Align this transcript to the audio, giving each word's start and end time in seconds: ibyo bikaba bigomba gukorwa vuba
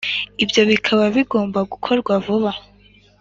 ibyo 0.43 0.61
bikaba 0.69 1.03
bigomba 1.15 1.59
gukorwa 1.71 2.13
vuba 2.25 2.51